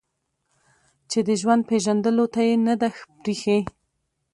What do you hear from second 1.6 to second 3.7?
پېژندلو ته يې نه ده پرېښې